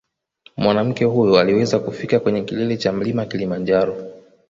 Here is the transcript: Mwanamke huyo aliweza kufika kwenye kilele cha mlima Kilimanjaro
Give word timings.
Mwanamke 0.57 1.05
huyo 1.05 1.39
aliweza 1.39 1.79
kufika 1.79 2.19
kwenye 2.19 2.41
kilele 2.41 2.77
cha 2.77 2.91
mlima 2.91 3.25
Kilimanjaro 3.25 3.97